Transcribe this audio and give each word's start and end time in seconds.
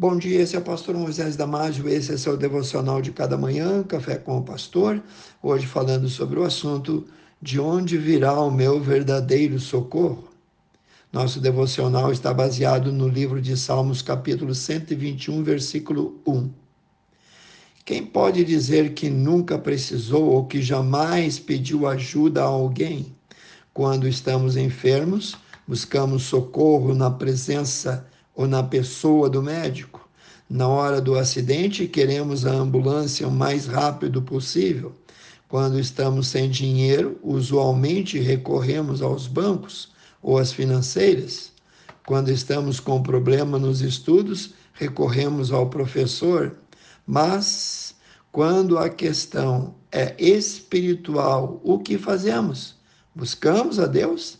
Bom 0.00 0.16
dia, 0.16 0.40
esse 0.42 0.54
é 0.54 0.60
o 0.60 0.62
pastor 0.62 0.94
Moisés 0.94 1.34
Damásio, 1.34 1.88
esse 1.88 2.12
é 2.12 2.16
seu 2.16 2.36
devocional 2.36 3.02
de 3.02 3.10
cada 3.10 3.36
manhã, 3.36 3.82
Café 3.82 4.14
com 4.14 4.38
o 4.38 4.44
Pastor. 4.44 5.02
Hoje 5.42 5.66
falando 5.66 6.08
sobre 6.08 6.38
o 6.38 6.44
assunto 6.44 7.04
de 7.42 7.58
onde 7.58 7.98
virá 7.98 8.40
o 8.40 8.48
meu 8.48 8.80
verdadeiro 8.80 9.58
socorro. 9.58 10.28
Nosso 11.12 11.40
devocional 11.40 12.12
está 12.12 12.32
baseado 12.32 12.92
no 12.92 13.08
livro 13.08 13.42
de 13.42 13.56
Salmos, 13.56 14.00
capítulo 14.00 14.54
121, 14.54 15.42
versículo 15.42 16.22
1. 16.24 16.48
Quem 17.84 18.06
pode 18.06 18.44
dizer 18.44 18.94
que 18.94 19.10
nunca 19.10 19.58
precisou 19.58 20.26
ou 20.26 20.46
que 20.46 20.62
jamais 20.62 21.40
pediu 21.40 21.88
ajuda 21.88 22.42
a 22.42 22.46
alguém? 22.46 23.16
Quando 23.74 24.06
estamos 24.06 24.56
enfermos, 24.56 25.34
buscamos 25.66 26.22
socorro 26.22 26.94
na 26.94 27.10
presença 27.10 28.06
ou 28.38 28.46
na 28.46 28.62
pessoa 28.62 29.28
do 29.28 29.42
médico. 29.42 30.08
Na 30.48 30.68
hora 30.68 31.00
do 31.00 31.18
acidente, 31.18 31.88
queremos 31.88 32.46
a 32.46 32.52
ambulância 32.52 33.26
o 33.26 33.32
mais 33.32 33.66
rápido 33.66 34.22
possível. 34.22 34.94
Quando 35.48 35.80
estamos 35.80 36.28
sem 36.28 36.48
dinheiro, 36.48 37.18
usualmente 37.20 38.20
recorremos 38.20 39.02
aos 39.02 39.26
bancos 39.26 39.90
ou 40.22 40.38
às 40.38 40.52
financeiras. 40.52 41.50
Quando 42.06 42.30
estamos 42.30 42.78
com 42.78 43.02
problema 43.02 43.58
nos 43.58 43.80
estudos, 43.80 44.54
recorremos 44.72 45.52
ao 45.52 45.68
professor. 45.68 46.56
Mas 47.04 47.96
quando 48.30 48.78
a 48.78 48.88
questão 48.88 49.74
é 49.90 50.14
espiritual, 50.16 51.60
o 51.64 51.80
que 51.80 51.98
fazemos? 51.98 52.76
Buscamos 53.12 53.80
a 53.80 53.86
Deus? 53.86 54.38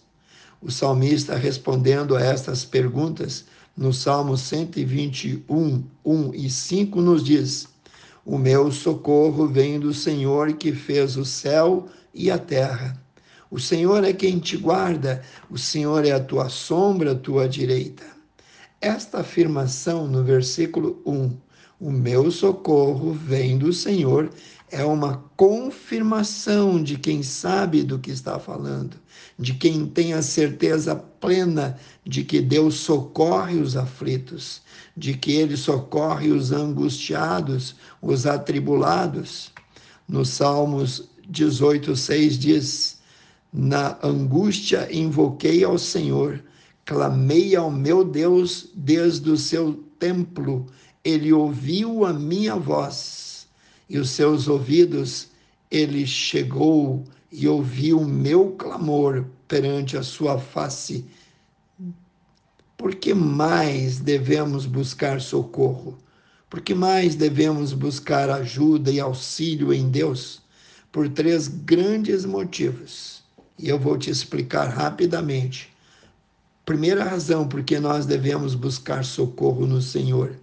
O 0.62 0.70
salmista 0.70 1.34
respondendo 1.34 2.14
a 2.14 2.22
estas 2.22 2.64
perguntas 2.64 3.44
no 3.78 3.92
Salmo 3.92 4.36
121, 4.36 5.84
1 6.04 6.34
e 6.34 6.50
5, 6.50 7.00
nos 7.00 7.22
diz: 7.22 7.68
O 8.26 8.36
meu 8.36 8.72
socorro 8.72 9.46
vem 9.46 9.78
do 9.78 9.94
Senhor 9.94 10.54
que 10.54 10.72
fez 10.72 11.16
o 11.16 11.24
céu 11.24 11.86
e 12.12 12.28
a 12.28 12.36
terra. 12.36 13.00
O 13.48 13.60
Senhor 13.60 14.02
é 14.02 14.12
quem 14.12 14.40
te 14.40 14.56
guarda, 14.56 15.22
o 15.48 15.56
Senhor 15.56 16.04
é 16.04 16.10
a 16.10 16.18
tua 16.18 16.48
sombra, 16.48 17.12
a 17.12 17.14
tua 17.14 17.48
direita. 17.48 18.04
Esta 18.80 19.20
afirmação 19.20 20.08
no 20.08 20.24
versículo 20.24 21.00
1, 21.06 21.36
o 21.80 21.90
meu 21.92 22.30
socorro 22.30 23.12
vem 23.12 23.56
do 23.56 23.72
Senhor, 23.72 24.30
é 24.70 24.84
uma 24.84 25.24
confirmação 25.36 26.82
de 26.82 26.98
quem 26.98 27.22
sabe 27.22 27.82
do 27.82 27.98
que 27.98 28.10
está 28.10 28.38
falando, 28.38 28.96
de 29.38 29.54
quem 29.54 29.86
tem 29.86 30.12
a 30.12 30.20
certeza 30.20 30.94
plena 30.94 31.78
de 32.04 32.24
que 32.24 32.40
Deus 32.40 32.74
socorre 32.74 33.58
os 33.58 33.76
aflitos, 33.76 34.60
de 34.96 35.14
que 35.14 35.32
Ele 35.32 35.56
socorre 35.56 36.30
os 36.30 36.52
angustiados, 36.52 37.76
os 38.02 38.26
atribulados. 38.26 39.52
No 40.06 40.24
Salmos 40.24 41.08
18, 41.28 41.94
6 41.94 42.38
diz: 42.38 42.98
Na 43.52 43.98
angústia 44.02 44.88
invoquei 44.92 45.62
ao 45.62 45.78
Senhor, 45.78 46.42
clamei 46.84 47.54
ao 47.54 47.70
meu 47.70 48.04
Deus 48.04 48.68
desde 48.74 49.30
o 49.30 49.36
seu 49.36 49.84
templo, 49.98 50.66
ele 51.04 51.32
ouviu 51.32 52.04
a 52.04 52.12
minha 52.12 52.56
voz 52.56 53.46
e 53.88 53.98
os 53.98 54.10
seus 54.10 54.48
ouvidos, 54.48 55.28
ele 55.70 56.06
chegou 56.06 57.04
e 57.30 57.48
ouviu 57.48 58.00
o 58.00 58.08
meu 58.08 58.52
clamor 58.52 59.24
perante 59.46 59.96
a 59.96 60.02
sua 60.02 60.38
face. 60.38 61.04
Por 62.76 62.94
que 62.94 63.14
mais 63.14 63.98
devemos 63.98 64.66
buscar 64.66 65.20
socorro? 65.20 65.96
Por 66.50 66.60
que 66.60 66.74
mais 66.74 67.14
devemos 67.14 67.72
buscar 67.72 68.30
ajuda 68.30 68.90
e 68.90 69.00
auxílio 69.00 69.72
em 69.72 69.90
Deus? 69.90 70.40
Por 70.90 71.08
três 71.08 71.48
grandes 71.48 72.24
motivos. 72.24 73.22
E 73.58 73.68
eu 73.68 73.78
vou 73.78 73.98
te 73.98 74.10
explicar 74.10 74.68
rapidamente. 74.68 75.70
Primeira 76.64 77.04
razão 77.04 77.48
por 77.48 77.62
que 77.62 77.78
nós 77.78 78.06
devemos 78.06 78.54
buscar 78.54 79.04
socorro 79.04 79.66
no 79.66 79.82
Senhor 79.82 80.36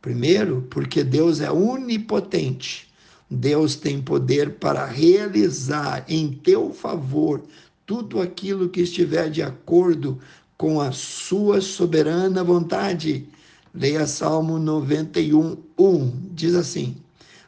Primeiro, 0.00 0.66
porque 0.70 1.04
Deus 1.04 1.40
é 1.40 1.50
onipotente. 1.50 2.88
Deus 3.30 3.76
tem 3.76 4.00
poder 4.00 4.54
para 4.54 4.84
realizar 4.86 6.04
em 6.08 6.32
teu 6.32 6.72
favor 6.72 7.42
tudo 7.86 8.20
aquilo 8.20 8.68
que 8.68 8.80
estiver 8.80 9.30
de 9.30 9.42
acordo 9.42 10.18
com 10.56 10.80
a 10.80 10.90
sua 10.90 11.60
soberana 11.60 12.42
vontade. 12.42 13.28
Leia 13.74 14.06
Salmo 14.06 14.58
91, 14.58 15.56
1. 15.78 16.12
Diz 16.32 16.54
assim: 16.54 16.96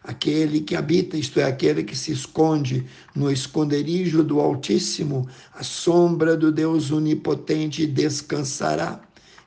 Aquele 0.04 0.60
que 0.60 0.76
habita, 0.76 1.16
isto 1.16 1.40
é, 1.40 1.44
aquele 1.44 1.82
que 1.82 1.96
se 1.96 2.12
esconde 2.12 2.84
no 3.14 3.30
esconderijo 3.30 4.22
do 4.22 4.40
Altíssimo, 4.40 5.28
a 5.54 5.62
sombra 5.62 6.36
do 6.36 6.52
Deus 6.52 6.90
onipotente 6.90 7.86
descansará. 7.86 9.00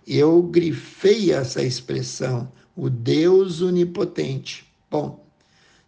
Eu 0.08 0.42
grifei 0.42 1.32
essa 1.32 1.62
expressão 1.62 2.50
o 2.76 2.90
Deus 2.90 3.62
onipotente. 3.62 4.66
Bom, 4.92 5.26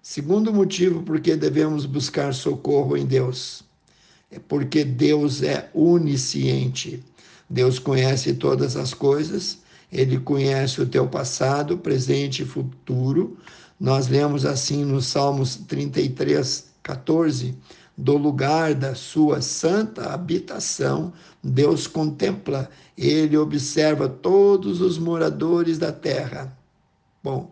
segundo 0.02 0.54
motivo 0.54 1.04
por 1.04 1.20
que 1.20 1.36
devemos 1.36 1.86
buscar 1.86 2.34
socorro 2.34 2.96
em 2.96 3.06
Deus 3.06 3.64
é 4.32 4.40
porque 4.40 4.84
Deus 4.84 5.42
é 5.42 5.70
onisciente. 5.74 7.04
Deus 7.50 7.80
conhece 7.80 8.34
todas 8.34 8.76
as 8.76 8.94
coisas, 8.94 9.60
ele 9.92 10.20
conhece 10.20 10.82
o 10.82 10.86
teu 10.86 11.08
passado, 11.08 11.78
presente 11.78 12.44
e 12.44 12.46
futuro. 12.46 13.38
Nós 13.80 14.08
lemos 14.08 14.46
assim 14.46 14.84
no 14.84 15.02
Salmos 15.02 15.56
33, 15.56 16.66
14: 16.84 17.56
do 17.98 18.18
lugar 18.18 18.76
da 18.76 18.94
sua 18.94 19.42
santa 19.42 20.14
habitação, 20.14 21.14
Deus 21.42 21.88
contempla, 21.88 22.70
ele 22.98 23.38
observa 23.38 24.10
todos 24.10 24.82
os 24.82 24.98
moradores 24.98 25.78
da 25.78 25.92
terra. 25.92 26.57
Bom, 27.28 27.52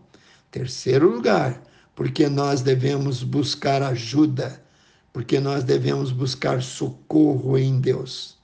terceiro 0.50 1.10
lugar, 1.10 1.62
porque 1.94 2.30
nós 2.30 2.62
devemos 2.62 3.24
buscar 3.24 3.84
ajuda, 3.84 4.64
porque 5.12 5.38
nós 5.38 5.66
devemos 5.66 6.14
buscar 6.14 6.64
socorro 6.64 7.58
em 7.58 7.82
Deus. 7.82 8.38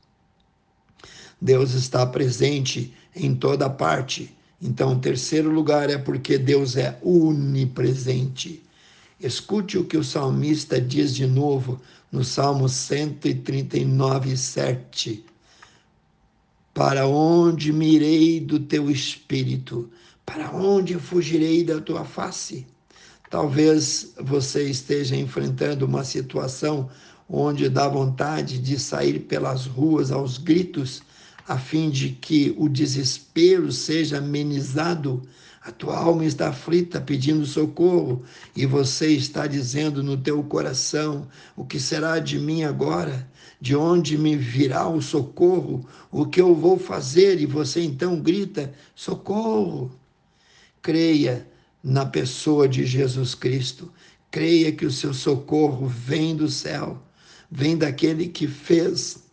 Deus 1.39 1.73
está 1.73 2.05
presente 2.05 2.93
em 3.15 3.33
toda 3.33 3.69
parte. 3.69 4.35
Então, 4.61 4.99
terceiro 4.99 5.49
lugar 5.49 5.89
é 5.89 5.97
porque 5.97 6.37
Deus 6.37 6.75
é 6.75 6.99
onipresente. 7.01 8.61
Escute 9.17 9.77
o 9.77 9.85
que 9.85 9.95
o 9.95 10.03
salmista 10.03 10.81
diz 10.81 11.15
de 11.15 11.25
novo 11.25 11.79
no 12.11 12.25
Salmo 12.25 12.67
139, 12.67 14.35
7. 14.35 15.23
Para 16.73 17.07
onde 17.07 17.71
mirei 17.71 18.41
do 18.41 18.59
teu 18.59 18.91
espírito? 18.91 19.89
Para 20.25 20.51
onde 20.51 20.95
fugirei 20.95 21.63
da 21.63 21.81
tua 21.81 22.05
face? 22.05 22.65
Talvez 23.29 24.13
você 24.19 24.69
esteja 24.69 25.15
enfrentando 25.15 25.85
uma 25.85 26.03
situação 26.03 26.89
onde 27.29 27.69
dá 27.69 27.87
vontade 27.87 28.59
de 28.59 28.77
sair 28.77 29.19
pelas 29.19 29.65
ruas 29.65 30.11
aos 30.11 30.37
gritos, 30.37 31.01
a 31.47 31.57
fim 31.57 31.89
de 31.89 32.09
que 32.09 32.53
o 32.57 32.67
desespero 32.67 33.71
seja 33.71 34.17
amenizado. 34.17 35.21
A 35.63 35.71
tua 35.71 35.95
alma 35.97 36.25
está 36.25 36.49
aflita 36.49 36.99
pedindo 36.99 37.45
socorro 37.45 38.23
e 38.55 38.65
você 38.65 39.11
está 39.11 39.47
dizendo 39.47 40.03
no 40.03 40.17
teu 40.17 40.43
coração: 40.43 41.27
o 41.55 41.63
que 41.63 41.79
será 41.79 42.19
de 42.19 42.37
mim 42.37 42.63
agora? 42.63 43.29
De 43.61 43.75
onde 43.75 44.17
me 44.17 44.35
virá 44.35 44.89
o 44.89 45.01
socorro? 45.01 45.87
O 46.11 46.25
que 46.25 46.41
eu 46.41 46.53
vou 46.55 46.77
fazer? 46.77 47.39
E 47.39 47.45
você 47.45 47.81
então 47.81 48.19
grita: 48.19 48.73
socorro! 48.95 50.00
Creia 50.81 51.47
na 51.83 52.05
pessoa 52.05 52.67
de 52.67 52.85
Jesus 52.85 53.35
Cristo, 53.35 53.91
creia 54.29 54.71
que 54.71 54.85
o 54.85 54.91
seu 54.91 55.13
socorro 55.13 55.87
vem 55.87 56.35
do 56.35 56.47
céu, 56.47 57.01
vem 57.49 57.77
daquele 57.77 58.27
que 58.27 58.47
fez 58.47 59.23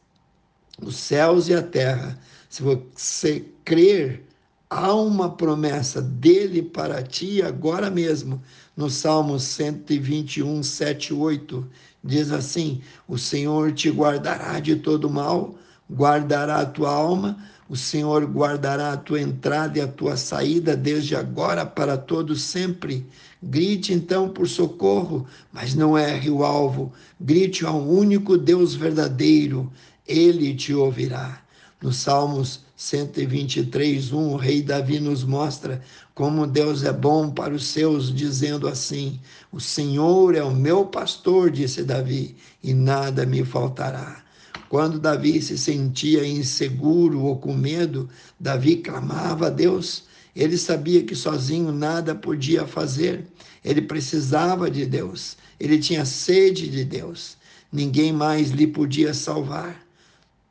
os 0.82 0.96
céus 0.96 1.48
e 1.48 1.54
a 1.54 1.62
terra. 1.62 2.18
Se 2.48 2.62
você 2.62 3.44
crer, 3.64 4.24
há 4.70 4.94
uma 4.94 5.30
promessa 5.30 6.00
dele 6.00 6.62
para 6.62 7.02
ti 7.02 7.42
agora 7.42 7.90
mesmo. 7.90 8.42
No 8.76 8.88
Salmo 8.88 9.38
121, 9.38 10.62
7, 10.62 11.14
8, 11.14 11.70
diz 12.02 12.30
assim: 12.30 12.80
O 13.06 13.18
Senhor 13.18 13.72
te 13.72 13.90
guardará 13.90 14.60
de 14.60 14.76
todo 14.76 15.10
mal, 15.10 15.56
guardará 15.90 16.60
a 16.60 16.66
tua 16.66 16.90
alma 16.90 17.36
o 17.68 17.76
Senhor 17.76 18.24
guardará 18.24 18.94
a 18.94 18.96
tua 18.96 19.20
entrada 19.20 19.78
e 19.78 19.82
a 19.82 19.86
tua 19.86 20.16
saída 20.16 20.74
desde 20.74 21.14
agora 21.14 21.66
para 21.66 21.98
todo 21.98 22.34
sempre. 22.34 23.06
Grite 23.42 23.92
então 23.92 24.30
por 24.30 24.48
socorro, 24.48 25.26
mas 25.52 25.74
não 25.74 25.96
erre 25.96 26.30
o 26.30 26.42
alvo. 26.42 26.90
Grite 27.20 27.66
ao 27.66 27.78
único 27.78 28.38
Deus 28.38 28.74
verdadeiro, 28.74 29.70
ele 30.06 30.54
te 30.54 30.72
ouvirá. 30.72 31.42
No 31.80 31.92
Salmos 31.92 32.60
123, 32.74 34.12
1, 34.12 34.32
o 34.32 34.36
rei 34.36 34.62
Davi 34.62 34.98
nos 34.98 35.22
mostra 35.22 35.82
como 36.14 36.46
Deus 36.46 36.82
é 36.84 36.92
bom 36.92 37.30
para 37.30 37.52
os 37.52 37.66
seus, 37.66 38.12
dizendo 38.12 38.66
assim: 38.66 39.20
O 39.52 39.60
Senhor 39.60 40.34
é 40.34 40.42
o 40.42 40.54
meu 40.54 40.86
pastor, 40.86 41.50
disse 41.50 41.84
Davi, 41.84 42.34
e 42.64 42.72
nada 42.72 43.26
me 43.26 43.44
faltará. 43.44 44.27
Quando 44.68 44.98
Davi 44.98 45.40
se 45.40 45.56
sentia 45.56 46.26
inseguro 46.26 47.22
ou 47.22 47.38
com 47.38 47.54
medo, 47.54 48.08
Davi 48.38 48.76
clamava 48.76 49.46
a 49.46 49.50
Deus. 49.50 50.04
Ele 50.36 50.58
sabia 50.58 51.02
que 51.02 51.14
sozinho 51.14 51.72
nada 51.72 52.14
podia 52.14 52.66
fazer. 52.66 53.26
Ele 53.64 53.82
precisava 53.82 54.70
de 54.70 54.86
Deus. 54.86 55.36
Ele 55.58 55.78
tinha 55.78 56.04
sede 56.04 56.68
de 56.68 56.84
Deus. 56.84 57.36
Ninguém 57.72 58.12
mais 58.12 58.50
lhe 58.50 58.66
podia 58.66 59.12
salvar. 59.12 59.84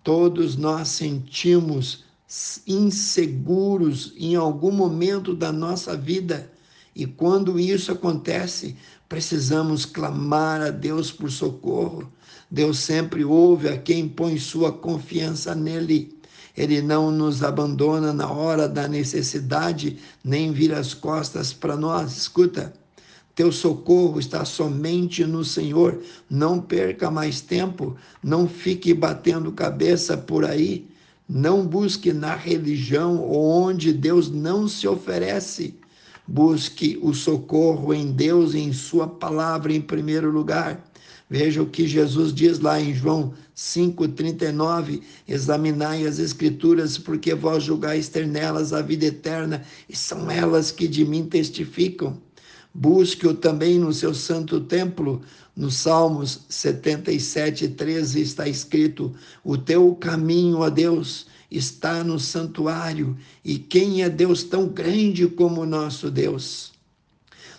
Todos 0.04 0.56
nós 0.56 0.90
sentimos 0.90 2.06
inseguros 2.66 4.14
em 4.18 4.36
algum 4.36 4.72
momento 4.72 5.34
da 5.34 5.52
nossa 5.52 5.96
vida. 5.96 6.52
E 6.96 7.06
quando 7.06 7.60
isso 7.60 7.92
acontece, 7.92 8.76
precisamos 9.08 9.86
clamar 9.86 10.62
a 10.62 10.70
Deus 10.70 11.12
por 11.12 11.32
socorro. 11.32 12.12
Deus 12.50 12.80
sempre 12.80 13.26
ouve 13.26 13.68
a 13.68 13.78
quem 13.78 14.08
põe 14.08 14.38
sua 14.38 14.72
confiança 14.72 15.54
nele. 15.54 16.18
Ele 16.56 16.82
não 16.82 17.12
nos 17.12 17.44
abandona 17.44 18.12
na 18.12 18.32
hora 18.32 18.68
da 18.68 18.88
necessidade, 18.88 20.00
nem 20.24 20.52
vira 20.52 20.80
as 20.80 20.94
costas 20.94 21.54
para 21.54 21.76
nós. 21.76 22.18
Escuta, 22.18 22.74
teu 23.36 23.52
socorro 23.52 24.20
está 24.20 24.44
somente 24.44 25.24
no 25.24 25.46
Senhor. 25.46 26.02
Não 26.28 26.60
perca 26.60 27.12
mais 27.12 27.42
tempo, 27.42 27.96
não 28.24 28.48
fique 28.48 28.94
batendo 28.96 29.52
cabeça 29.52 30.18
por 30.18 30.44
aí. 30.44 30.88
Não 31.30 31.64
busque 31.64 32.12
na 32.12 32.34
religião 32.34 33.30
onde 33.30 33.94
Deus 33.94 34.32
não 34.32 34.68
se 34.68 34.88
oferece. 34.88 35.76
Busque 36.26 36.98
o 37.02 37.14
socorro 37.14 37.94
em 37.94 38.12
Deus 38.12 38.56
em 38.56 38.74
Sua 38.74 39.08
palavra 39.08 39.72
em 39.72 39.82
primeiro 39.82 40.32
lugar. 40.32 40.84
Veja 41.30 41.62
o 41.62 41.68
que 41.68 41.86
Jesus 41.86 42.34
diz 42.34 42.60
lá 42.60 42.80
em 42.80 42.94
João 42.94 43.34
5,39: 43.56 45.02
Examinai 45.28 46.08
as 46.08 46.20
Escrituras, 46.20 46.98
porque 46.98 47.34
vós 47.34 47.64
julgais 47.64 48.08
ter 48.08 48.26
nelas 48.26 48.72
a 48.72 48.82
vida 48.82 49.08
eterna, 49.08 49.64
e 49.90 49.96
são 49.96 50.32
elas 50.32 50.72
que 50.72 50.88
de 50.88 51.04
mim 51.04 51.26
testificam. 51.26 52.18
Busque-o 52.74 53.34
também 53.34 53.78
no 53.78 53.92
seu 53.92 54.14
santo 54.14 54.62
templo. 54.62 55.22
No 55.54 55.72
Salmos 55.72 56.46
77, 56.48 57.70
13 57.70 58.22
está 58.22 58.48
escrito: 58.48 59.14
O 59.44 59.58
teu 59.58 59.94
caminho 59.96 60.64
a 60.64 60.70
Deus 60.70 61.26
está 61.52 62.06
no 62.06 62.20
santuário, 62.20 63.18
e 63.44 63.58
quem 63.58 64.02
é 64.02 64.10
Deus 64.10 64.44
tão 64.44 64.68
grande 64.68 65.28
como 65.28 65.66
nosso 65.66 66.10
Deus? 66.10 66.77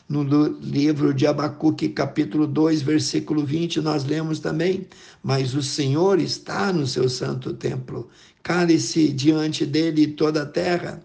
No 0.09 0.23
livro 0.63 1.13
de 1.13 1.27
Abacuque, 1.27 1.91
capítulo 1.91 2.47
2, 2.47 2.81
versículo 2.81 3.45
20, 3.45 3.83
nós 3.83 4.05
lemos 4.05 4.41
também: 4.41 4.87
Mas 5.23 5.55
o 5.55 5.63
Senhor 5.63 6.19
está 6.19 6.73
no 6.73 6.87
seu 6.87 7.11
santo 7.11 7.53
templo, 7.53 8.09
cale-se 8.43 9.13
diante 9.13 9.67
dele 9.67 10.07
toda 10.07 10.45
a 10.45 10.47
terra. 10.47 11.03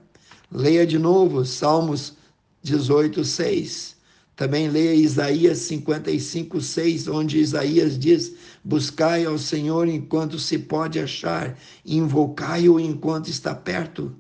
Leia 0.49 0.87
de 0.87 0.97
novo 0.97 1.43
Salmos 1.43 2.13
18, 2.61 3.25
6. 3.25 3.97
Também 4.37 4.69
leia 4.69 4.95
Isaías 4.95 5.57
55, 5.57 6.61
6, 6.61 7.09
onde 7.09 7.39
Isaías 7.39 7.99
diz: 7.99 8.33
Buscai 8.63 9.25
ao 9.25 9.37
Senhor 9.37 9.85
enquanto 9.85 10.39
se 10.39 10.57
pode 10.57 10.97
achar, 10.97 11.59
invocai-o 11.85 12.79
enquanto 12.79 13.27
está 13.27 13.53
perto. 13.53 14.15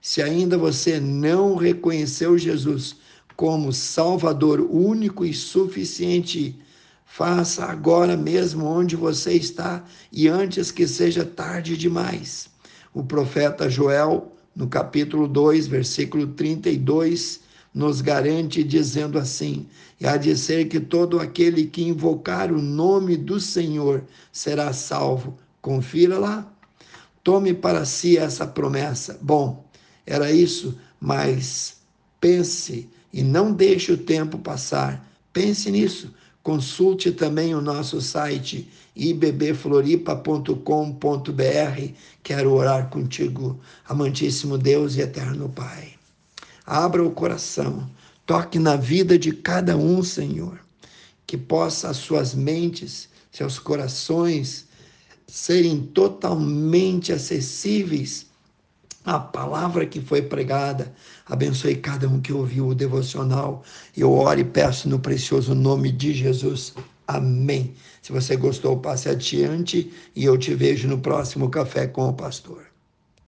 Se 0.00 0.22
ainda 0.22 0.56
você 0.56 0.98
não 0.98 1.54
reconheceu 1.54 2.38
Jesus 2.38 2.96
como 3.36 3.72
Salvador 3.72 4.60
único 4.60 5.24
e 5.24 5.32
suficiente. 5.32 6.58
Faça 7.04 7.66
agora 7.66 8.16
mesmo 8.16 8.64
onde 8.64 8.96
você 8.96 9.34
está 9.34 9.84
e 10.10 10.28
antes 10.28 10.70
que 10.70 10.86
seja 10.86 11.24
tarde 11.24 11.76
demais. 11.76 12.48
O 12.94 13.02
profeta 13.02 13.68
Joel, 13.68 14.32
no 14.54 14.66
capítulo 14.66 15.28
2, 15.28 15.66
versículo 15.66 16.26
32, 16.28 17.40
nos 17.74 18.00
garante 18.00 18.62
dizendo 18.62 19.18
assim: 19.18 19.66
E 20.00 20.06
há 20.06 20.16
de 20.16 20.36
ser 20.36 20.68
que 20.68 20.80
todo 20.80 21.20
aquele 21.20 21.66
que 21.66 21.82
invocar 21.82 22.52
o 22.52 22.60
nome 22.60 23.16
do 23.16 23.40
Senhor 23.40 24.04
será 24.30 24.72
salvo. 24.72 25.38
Confira 25.60 26.18
lá. 26.18 26.50
Tome 27.22 27.54
para 27.54 27.84
si 27.84 28.18
essa 28.18 28.46
promessa. 28.46 29.18
Bom, 29.22 29.64
era 30.06 30.32
isso, 30.32 30.78
mas 31.00 31.76
pense 32.20 32.88
e 33.12 33.22
não 33.22 33.52
deixe 33.52 33.92
o 33.92 33.98
tempo 33.98 34.38
passar. 34.38 35.06
Pense 35.32 35.70
nisso. 35.70 36.12
Consulte 36.42 37.12
também 37.12 37.54
o 37.54 37.60
nosso 37.60 38.00
site 38.00 38.68
ibbfloripa.com.br. 38.96 41.92
Quero 42.22 42.52
orar 42.52 42.88
contigo, 42.88 43.60
amantíssimo 43.88 44.58
Deus 44.58 44.96
e 44.96 45.02
eterno 45.02 45.48
Pai. 45.48 45.92
Abra 46.66 47.04
o 47.04 47.10
coração, 47.10 47.88
toque 48.26 48.58
na 48.58 48.76
vida 48.76 49.18
de 49.18 49.32
cada 49.32 49.76
um, 49.76 50.02
Senhor, 50.02 50.58
que 51.26 51.36
possa 51.36 51.90
as 51.90 51.98
suas 51.98 52.34
mentes, 52.34 53.08
seus 53.30 53.58
corações 53.58 54.66
serem 55.26 55.80
totalmente 55.80 57.12
acessíveis 57.12 58.26
a 59.04 59.18
palavra 59.18 59.86
que 59.86 60.00
foi 60.00 60.22
pregada. 60.22 60.92
Abençoe 61.26 61.76
cada 61.76 62.08
um 62.08 62.20
que 62.20 62.32
ouviu 62.32 62.68
o 62.68 62.74
devocional. 62.74 63.62
Eu 63.96 64.12
oro 64.12 64.40
e 64.40 64.44
peço 64.44 64.88
no 64.88 64.98
precioso 64.98 65.54
nome 65.54 65.90
de 65.90 66.12
Jesus. 66.12 66.74
Amém. 67.06 67.74
Se 68.00 68.12
você 68.12 68.36
gostou, 68.36 68.78
passe 68.78 69.08
adiante 69.08 69.92
e 70.14 70.24
eu 70.24 70.38
te 70.38 70.54
vejo 70.54 70.88
no 70.88 70.98
próximo 70.98 71.50
Café 71.50 71.86
com 71.86 72.08
o 72.08 72.14
Pastor. 72.14 72.71